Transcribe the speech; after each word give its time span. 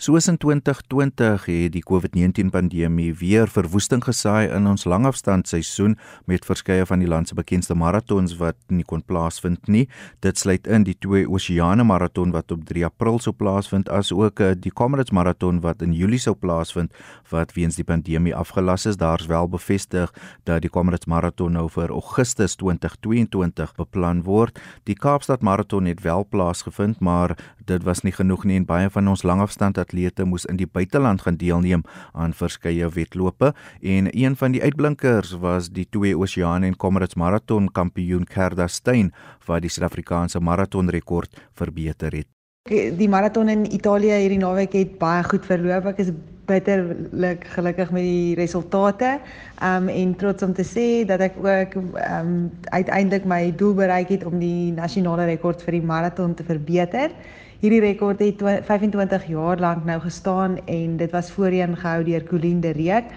Soos 0.00 0.30
in 0.30 0.38
2020 0.40 1.42
het 1.44 1.74
die 1.74 1.82
COVID-19 1.84 2.48
pandemie 2.48 3.10
weer 3.20 3.50
verwoesting 3.52 4.00
gesaai 4.00 4.48
in 4.48 4.64
ons 4.64 4.86
langafstandseisoen 4.88 5.98
met 6.24 6.46
verskeie 6.48 6.86
van 6.88 7.02
die 7.04 7.08
land 7.08 7.28
se 7.28 7.36
bekendste 7.36 7.74
maratons 7.76 8.32
wat 8.40 8.56
nie 8.72 8.86
kon 8.88 9.04
plaasvind 9.04 9.68
nie. 9.68 9.82
Dit 10.24 10.40
sluit 10.40 10.64
in 10.64 10.86
die 10.88 10.94
twee 11.04 11.26
Oseane 11.28 11.84
maraton 11.84 12.32
wat 12.32 12.48
op 12.56 12.62
3 12.70 12.86
April 12.88 13.20
sou 13.20 13.34
plaasvind 13.36 13.90
as 13.92 14.08
ook 14.16 14.40
eh, 14.40 14.54
die 14.56 14.72
Comrades 14.72 15.12
maraton 15.12 15.58
wat 15.60 15.84
in 15.84 15.92
Julie 15.92 16.22
sou 16.24 16.32
plaasvind 16.32 16.96
wat 17.28 17.52
weens 17.52 17.76
die 17.76 17.84
pandemie 17.84 18.32
afgelas 18.32 18.88
is. 18.88 18.96
Daar's 18.96 19.28
wel 19.28 19.52
bevestig 19.52 20.16
dat 20.48 20.64
die 20.64 20.72
Comrades 20.72 21.12
maraton 21.12 21.58
nou 21.60 21.66
vir 21.76 21.92
Augustus 21.92 22.56
2022 22.56 23.76
beplan 23.76 24.24
word. 24.24 24.56
Die 24.88 24.96
Kaapstad 24.96 25.44
maraton 25.44 25.92
het 25.92 26.00
wel 26.08 26.24
plaasgevind, 26.24 27.04
maar 27.04 27.36
dit 27.68 27.84
was 27.84 28.00
nie 28.00 28.16
genoeg 28.16 28.48
nie 28.48 28.56
en 28.56 28.64
baie 28.64 28.88
van 28.88 29.12
ons 29.12 29.28
langafstand 29.28 29.76
atlete 29.90 30.24
moes 30.24 30.46
in 30.46 30.58
die 30.60 30.68
buiteland 30.70 31.26
gaan 31.26 31.38
deelneem 31.40 31.82
aan 32.14 32.34
verskeie 32.36 32.88
wedlope 32.94 33.52
en 33.82 34.10
een 34.14 34.36
van 34.36 34.54
die 34.54 34.62
uitblinkers 34.62 35.34
was 35.42 35.70
die 35.74 35.86
twee 35.90 36.16
Oseane 36.16 36.66
en 36.66 36.76
Comrades 36.76 37.18
maraton 37.18 37.68
kampioen 37.72 38.26
Gerda 38.30 38.68
Steyn 38.68 39.12
wat 39.46 39.62
die 39.62 39.70
Suid-Afrikaanse 39.70 40.40
maratonrekord 40.40 41.40
verbeter 41.58 42.14
het. 42.14 42.28
Die 42.70 43.08
maraton 43.08 43.48
in 43.48 43.64
Italië 43.72 44.20
hierdie 44.20 44.38
naweek 44.38 44.76
het 44.76 44.98
baie 45.00 45.24
goed 45.24 45.46
verloop. 45.48 45.88
Ek 45.90 46.02
is 46.04 46.12
bitterlik 46.50 47.46
gelukkig 47.54 47.90
met 47.94 48.04
die 48.04 48.34
resultate. 48.38 49.16
Um 49.64 49.88
en 49.88 50.14
trots 50.20 50.44
om 50.44 50.52
te 50.54 50.66
sê 50.66 50.86
dat 51.08 51.24
ek 51.24 51.38
ook 51.40 51.76
um 51.80 52.34
uiteindelik 52.68 53.24
my 53.24 53.42
doel 53.56 53.74
bereik 53.80 54.12
het 54.12 54.26
om 54.28 54.38
die 54.42 54.72
nasionale 54.76 55.26
rekord 55.30 55.64
vir 55.64 55.78
die 55.78 55.86
maraton 55.92 56.36
te 56.36 56.46
verbeter. 56.46 57.16
Hierdie 57.60 57.82
rekord 57.84 58.22
het 58.24 58.40
25 58.40 59.26
jaar 59.28 59.60
lank 59.60 59.82
nou 59.84 59.98
gestaan 60.00 60.54
en 60.64 60.94
dit 60.96 61.10
was 61.12 61.26
voorheen 61.30 61.74
gehou 61.76 62.04
deur 62.06 62.22
Colleen 62.24 62.60
de 62.64 62.70
Reek. 62.72 63.10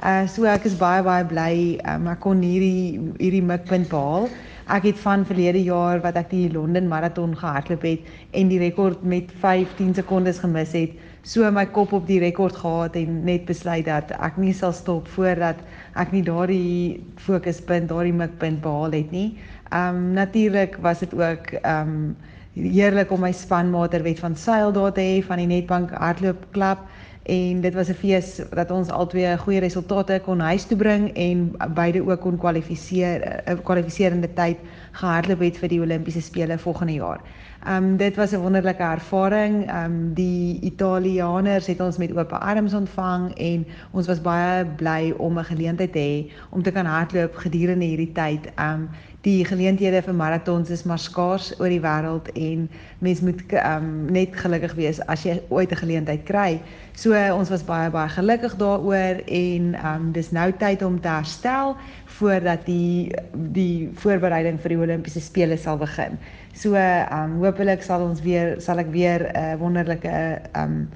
Uh 0.00 0.22
so 0.24 0.48
ek 0.48 0.64
is 0.70 0.76
baie 0.80 1.02
baie 1.04 1.26
bly 1.28 1.76
um, 1.84 2.06
ek 2.08 2.22
kon 2.24 2.40
hierdie 2.40 2.96
hierdie 3.18 3.42
mikpunt 3.44 3.90
behaal. 3.90 4.30
Ek 4.72 4.86
het 4.88 5.02
van 5.02 5.26
verlede 5.28 5.60
jaar 5.66 6.00
wat 6.00 6.16
ek 6.16 6.32
die 6.32 6.48
Londen 6.48 6.88
maraton 6.88 7.36
gehardloop 7.36 7.84
het 7.84 8.08
en 8.40 8.48
die 8.48 8.62
rekord 8.64 9.04
met 9.04 9.36
15 9.44 9.92
sekondes 10.00 10.40
gemis 10.40 10.72
het, 10.72 10.96
so 11.20 11.44
my 11.52 11.66
kop 11.68 11.92
op 11.92 12.08
die 12.08 12.22
rekord 12.24 12.56
gehad 12.56 12.96
en 12.96 13.20
net 13.28 13.44
besluit 13.52 13.84
dat 13.84 14.16
ek 14.16 14.40
nie 14.40 14.56
sal 14.56 14.72
stop 14.72 15.12
voordat 15.12 15.60
ek 16.00 16.16
nie 16.16 16.24
daardie 16.24 17.04
fokuspunt, 17.20 17.92
daardie 17.92 18.16
mikpunt 18.16 18.64
behaal 18.64 18.96
het 18.96 19.12
nie. 19.12 19.34
Um 19.76 20.14
natuurlik 20.16 20.80
was 20.80 21.04
dit 21.04 21.12
ook 21.20 21.58
um 21.60 22.14
heerlik 22.54 23.10
om 23.10 23.20
my 23.20 23.32
spanmater 23.32 24.02
Wet 24.02 24.18
van 24.18 24.36
Sail 24.36 24.72
daar 24.72 24.92
te 24.92 25.00
hê 25.00 25.22
van 25.26 25.38
die 25.38 25.46
Netbank 25.46 25.90
Hardloop 25.90 26.46
Klub 26.50 26.78
en 27.22 27.60
dit 27.60 27.74
was 27.74 27.88
'n 27.88 27.94
fees 27.94 28.40
dat 28.50 28.70
ons 28.70 28.88
albei 28.88 29.36
goeie 29.38 29.60
resultate 29.60 30.20
kon 30.24 30.40
huis 30.40 30.64
toe 30.64 30.76
bring 30.76 31.12
en 31.14 31.52
beide 31.74 32.02
ook 32.02 32.20
kon 32.20 32.38
kwalifiseer 32.38 33.42
'n 33.46 33.62
kwalifiserende 33.62 34.32
tyd 34.34 34.56
gehardloop 34.92 35.40
het 35.40 35.58
vir 35.58 35.68
die 35.68 35.80
Olimpiese 35.80 36.20
spele 36.20 36.58
volgende 36.58 36.92
jaar. 36.92 37.20
Ehm 37.66 37.84
um, 37.84 37.96
dit 37.96 38.16
was 38.16 38.32
'n 38.32 38.40
wonderlike 38.40 38.82
ervaring. 38.82 39.68
Ehm 39.68 39.84
um, 39.84 40.14
die 40.14 40.60
Italianers 40.60 41.66
het 41.66 41.80
ons 41.80 41.96
met 41.98 42.16
oop 42.16 42.32
arms 42.32 42.74
ontvang 42.74 43.34
en 43.34 43.66
ons 43.90 44.06
was 44.06 44.20
baie 44.20 44.64
bly 44.64 45.14
om 45.18 45.38
'n 45.38 45.44
geleentheid 45.44 45.92
te 45.92 45.98
hê 45.98 46.32
om 46.50 46.62
te 46.62 46.70
kan 46.70 46.86
hardloop 46.86 47.36
gedurende 47.36 47.84
hierdie 47.84 48.12
tyd. 48.12 48.52
Ehm 48.54 48.72
um, 48.72 48.88
die 49.24 49.44
geleenthede 49.44 50.00
vir 50.02 50.14
maratons 50.16 50.70
is 50.72 50.86
maar 50.88 50.98
skaars 50.98 51.50
oor 51.60 51.68
die 51.68 51.82
wêreld 51.84 52.30
en 52.40 52.62
mens 53.04 53.20
moet 53.20 53.42
um, 53.60 53.90
net 54.12 54.36
gelukkig 54.40 54.72
wees 54.78 55.00
as 55.12 55.26
jy 55.26 55.36
ooit 55.52 55.72
'n 55.72 55.82
geleentheid 55.82 56.24
kry. 56.24 56.60
So 56.96 57.12
uh, 57.12 57.36
ons 57.36 57.52
was 57.52 57.64
baie 57.64 57.90
baie 57.90 58.08
gelukkig 58.08 58.56
daaroor 58.56 59.20
en 59.26 59.76
um, 59.84 60.12
dis 60.12 60.32
nou 60.32 60.48
tyd 60.52 60.82
om 60.82 61.00
te 61.00 61.08
herstel 61.08 61.76
voordat 62.06 62.64
die 62.66 63.12
die 63.52 63.90
voorbereiding 63.94 64.60
vir 64.60 64.68
die 64.68 64.80
Olimpiese 64.80 65.20
spele 65.20 65.56
sal 65.56 65.76
begin. 65.76 66.16
So 66.54 66.74
um, 66.74 67.36
hopelik 67.44 67.82
sal 67.82 68.00
ons 68.08 68.22
weer 68.24 68.56
sal 68.60 68.78
ek 68.78 68.88
weer 68.90 69.28
'n 69.28 69.36
uh, 69.36 69.60
wonderlike 69.60 70.40
um 70.56 70.88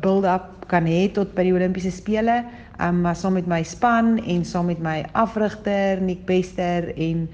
build-up 0.00 0.66
kan 0.68 0.86
hê 0.88 1.08
tot 1.12 1.34
by 1.36 1.44
die 1.46 1.54
Olimpiese 1.54 1.92
spele 1.92 2.42
um, 2.80 3.02
maar 3.04 3.16
saam 3.16 3.36
met 3.38 3.46
my 3.50 3.62
span 3.62 4.18
en 4.24 4.44
saam 4.44 4.66
met 4.66 4.80
my 4.82 5.04
afrigter 5.12 6.00
Nick 6.00 6.24
Bester 6.26 6.90
en 6.96 7.28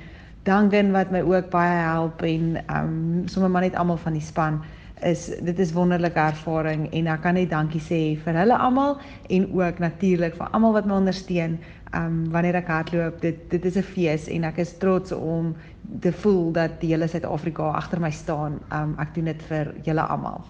Duncan 0.49 0.93
wat 0.93 1.11
my 1.13 1.21
ook 1.21 1.51
baie 1.53 1.81
help 1.85 2.23
en 2.23 2.57
um 2.73 3.25
sommer 3.29 3.51
maar 3.51 3.67
net 3.69 3.77
almal 3.77 4.01
van 4.01 4.17
die 4.17 4.25
span 4.25 4.61
is 5.05 5.31
dit 5.41 5.59
is 5.59 5.73
wonderlike 5.73 6.21
ervaring 6.21 6.87
en 6.93 7.09
ek 7.13 7.23
kan 7.25 7.37
net 7.37 7.51
dankie 7.53 7.81
sê 7.81 8.01
vir 8.25 8.39
hulle 8.43 8.57
almal 8.57 8.99
en 9.29 9.47
ook 9.57 9.81
natuurlik 9.81 10.37
vir 10.37 10.53
almal 10.57 10.77
wat 10.77 10.89
my 10.89 10.99
ondersteun 11.01 11.59
um 11.97 12.23
wanneer 12.31 12.61
ek 12.61 12.71
hardloop. 12.71 13.21
Dit 13.21 13.51
dit 13.51 13.65
is 13.65 13.77
'n 13.77 13.83
fees 13.83 14.29
en 14.29 14.45
ek 14.45 14.59
is 14.59 14.77
trots 14.79 15.13
om 15.13 15.55
te 16.01 16.13
voel 16.13 16.53
dat 16.53 16.81
die 16.81 16.93
hele 16.93 17.09
Suid-Afrika 17.09 17.73
agter 17.75 18.01
my 18.01 18.11
staan. 18.11 18.61
Um 18.73 18.97
ek 18.99 19.15
doen 19.15 19.25
dit 19.25 19.43
vir 19.43 19.75
julle 19.85 20.03
almal 20.03 20.45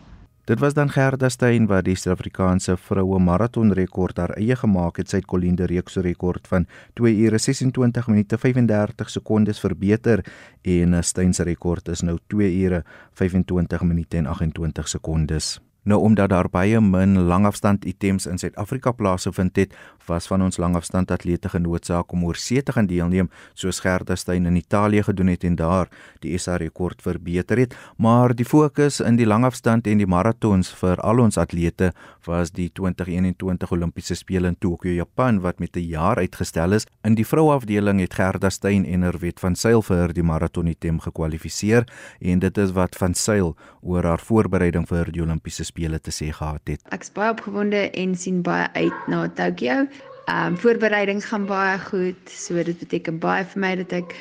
Dit 0.45 0.59
was 0.59 0.75
dan 0.75 0.89
Gerda 0.91 1.29
Steyn 1.29 1.67
wat 1.69 1.85
die 1.85 1.95
Suid-Afrikaanse 1.95 2.77
vroue 2.81 3.19
maratonrekord 3.21 4.19
haar 4.19 4.33
eie 4.41 4.57
gemaak 4.57 4.97
het. 4.97 5.11
Sy 5.13 5.21
het 5.21 5.29
Colinde 5.29 5.69
Reek 5.69 5.93
se 5.93 6.01
rekord 6.01 6.49
van 6.49 6.67
2 6.99 7.13
ure 7.27 7.39
26 7.39 8.09
minute 8.09 8.39
35 8.41 9.11
sekondes 9.13 9.61
verbeter 9.61 10.25
en 10.63 10.97
Steyn 11.05 11.37
se 11.37 11.45
rekord 11.45 11.93
is 11.93 12.03
nou 12.03 12.19
2 12.33 12.49
ure 12.65 12.85
25 13.21 13.85
minute 13.85 14.17
en 14.17 14.27
28 14.33 14.89
sekondes. 14.89 15.59
Nou 15.83 16.01
omdat 16.01 16.29
daar 16.29 16.49
baie 16.53 16.81
min 16.81 17.19
langafstand 17.29 17.85
items 17.85 18.27
in 18.27 18.39
Suid-Afrika 18.39 18.93
plaasgevind 18.93 19.57
het, 19.57 19.77
was 20.11 20.27
van 20.31 20.43
ons 20.43 20.59
langafstand 20.59 21.11
atlete 21.15 21.49
genoodsaak 21.53 22.13
om 22.13 22.27
oorsee 22.27 22.63
te 22.63 22.75
gaan 22.75 22.89
deelneem, 22.91 23.31
soos 23.55 23.81
Gerda 23.85 24.17
Steyn 24.19 24.49
in 24.51 24.59
Italië 24.59 25.07
gedoen 25.07 25.31
het 25.33 25.47
en 25.47 25.57
daar 25.57 25.91
die 26.25 26.37
SA 26.39 26.59
rekord 26.61 27.03
verbeter 27.03 27.63
het, 27.63 27.77
maar 27.97 28.35
die 28.35 28.47
fokus 28.49 29.01
in 29.01 29.17
die 29.21 29.29
langafstand 29.29 29.87
en 29.87 30.03
die 30.03 30.09
maratons 30.11 30.73
vir 30.81 31.01
al 31.07 31.23
ons 31.23 31.39
atlete 31.41 31.93
was 32.27 32.53
die 32.57 32.69
2021 32.75 33.73
Olimpiese 33.73 34.17
spele 34.19 34.51
in 34.51 34.59
Tokio, 34.59 34.93
Japan 34.93 35.41
wat 35.41 35.61
met 35.61 35.77
'n 35.77 35.87
jaar 35.87 36.17
uitgestel 36.17 36.73
is. 36.73 36.87
In 37.05 37.15
die 37.15 37.27
vrouafdeling 37.27 38.01
het 38.01 38.15
Gerda 38.15 38.51
Steyn 38.51 38.85
en 38.85 39.03
Herwet 39.03 39.41
van 39.41 39.55
Sail 39.57 39.83
vir 39.83 40.13
die 40.13 40.23
maraton 40.23 40.67
item 40.67 41.01
gekwalifiseer 41.01 41.85
en 42.21 42.39
dit 42.39 42.59
is 42.59 42.73
wat 42.73 42.97
van 42.97 43.15
Sail 43.15 43.57
oor 43.83 44.05
haar 44.05 44.19
voorbereiding 44.19 44.87
vir 44.89 45.11
die 45.13 45.23
Olimpiese 45.23 45.65
spele 45.65 45.99
te 45.99 46.11
sê 46.11 46.33
gehad 46.33 46.61
het. 46.69 46.81
Ek 46.93 47.03
is 47.03 47.13
baie 47.13 47.31
opgewonde 47.31 47.91
en 47.91 48.15
sien 48.17 48.43
baie 48.43 48.69
uit 48.75 49.09
na 49.09 49.29
Tokio. 49.29 49.87
Ehm 50.31 50.53
um, 50.53 50.57
voorbereiding 50.63 51.25
gaan 51.27 51.47
baie 51.47 51.79
goed, 51.79 52.31
so 52.31 52.55
dit 52.63 52.79
beteken 52.79 53.19
baie 53.19 53.43
vir 53.51 53.61
my 53.65 53.71
dat 53.81 53.95
ek 53.97 54.13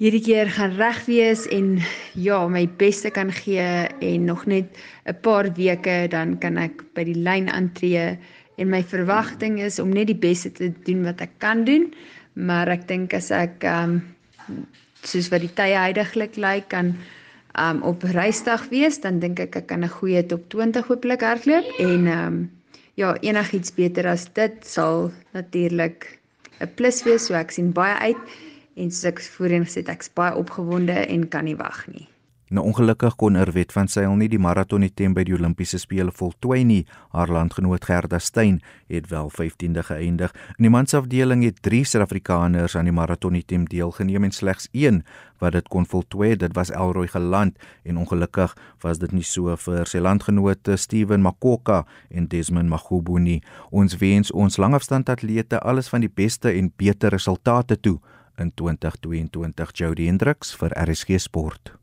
hierdie 0.00 0.22
keer 0.24 0.48
gaan 0.54 0.72
reg 0.78 1.02
wees 1.04 1.42
en 1.52 1.82
ja, 2.14 2.38
my 2.48 2.62
beste 2.80 3.10
kan 3.12 3.32
gee 3.34 3.66
en 4.08 4.24
nog 4.24 4.46
net 4.46 4.78
'n 5.04 5.18
paar 5.20 5.50
weke 5.58 6.08
dan 6.08 6.38
kan 6.38 6.56
ek 6.56 6.80
by 6.94 7.04
die 7.04 7.18
lyn 7.28 7.50
aantree 7.52 8.16
en 8.56 8.70
my 8.70 8.82
verwagting 8.82 9.60
is 9.60 9.78
om 9.78 9.92
net 9.92 10.06
die 10.06 10.22
beste 10.28 10.52
te 10.52 10.72
doen 10.88 11.04
wat 11.04 11.20
ek 11.20 11.36
kan 11.38 11.64
doen, 11.64 11.92
maar 12.32 12.68
ek 12.68 12.88
dink 12.88 13.12
as 13.14 13.30
ek 13.30 13.64
ehm 13.64 14.00
um, 14.48 14.66
soos 15.02 15.28
wat 15.28 15.44
die 15.44 15.54
tye 15.54 15.76
heidaglik 15.76 16.36
lyk 16.36 16.68
kan 16.68 16.94
um 17.58 17.82
op 17.82 18.02
reisdag 18.02 18.68
wees, 18.70 19.00
dan 19.00 19.18
dink 19.20 19.40
ek 19.40 19.56
ek 19.56 19.66
kan 19.66 19.84
'n 19.84 19.96
goeie 19.98 20.26
top 20.26 20.48
20 20.48 20.86
hopelik 20.86 21.20
hardloop 21.20 21.66
en 21.78 22.06
um 22.06 22.57
ja, 22.98 23.14
enigiets 23.22 23.70
beter 23.74 24.08
as 24.10 24.26
dit 24.34 24.54
sal 24.66 25.10
natuurlik 25.36 26.18
'n 26.60 26.70
plus 26.74 27.02
wees, 27.06 27.26
so 27.26 27.34
ek 27.34 27.54
sien 27.54 27.72
baie 27.72 27.94
uit 28.10 28.22
en 28.76 28.90
soos 28.90 29.04
ek 29.12 29.20
voorheen 29.38 29.66
gesê 29.66 29.82
het, 29.82 29.92
ek's 29.94 30.10
baie 30.14 30.34
opgewonde 30.34 30.92
en 30.92 31.28
kan 31.28 31.44
nie 31.44 31.56
wag 31.56 31.86
nie. 31.86 32.08
Nou 32.48 32.64
ongelukkig 32.66 33.16
kon 33.20 33.36
Erwet 33.36 33.72
van 33.76 33.88
Sail 33.88 34.14
nie 34.16 34.28
die 34.32 34.40
maraton 34.40 34.86
item 34.86 35.12
by 35.16 35.24
die 35.28 35.34
Olimpiese 35.36 35.78
spele 35.78 36.12
voltooi 36.14 36.62
nie. 36.64 36.80
Haar 37.12 37.28
landgenoot 37.28 37.84
Gerda 37.84 38.18
Steyn 38.18 38.62
het 38.88 39.10
wel 39.10 39.28
15de 39.34 39.84
geëindig. 39.84 40.32
In 40.56 40.68
die 40.68 40.72
mansafdeling 40.72 41.44
het 41.44 41.62
3 41.62 41.84
Suid-Afrikaners 41.84 42.76
aan 42.76 42.88
die 42.88 42.96
maraton 42.96 43.36
item 43.36 43.66
deelgeneem 43.68 44.24
en 44.24 44.32
slegs 44.32 44.68
1 44.72 45.02
wat 45.38 45.52
dit 45.52 45.68
kon 45.68 45.86
voltooi. 45.86 46.36
Dit 46.36 46.56
was 46.56 46.72
Elroy 46.72 47.06
Geland 47.12 47.58
en 47.84 48.00
ongelukkig 48.00 48.56
was 48.80 48.98
dit 48.98 49.12
nie 49.12 49.26
so 49.26 49.52
vir 49.56 49.84
sy 49.86 50.00
landgenote 50.00 50.76
Steven 50.76 51.22
Makoka 51.22 51.84
en 52.08 52.30
Desmond 52.32 52.68
Magubuni 52.72 53.28
nie. 53.28 53.42
Ons 53.70 53.98
wens 54.00 54.32
ons 54.32 54.56
langafstandatlete 54.56 55.60
alles 55.60 55.90
van 55.92 56.00
die 56.00 56.12
beste 56.12 56.52
en 56.52 56.72
beter 56.76 57.12
resultate 57.12 57.76
toe 57.80 57.98
in 58.38 58.52
2022. 58.54 59.74
Jody 59.74 60.06
Hendricks 60.06 60.54
vir 60.56 60.72
RSG 60.78 61.20
Sport. 61.20 61.74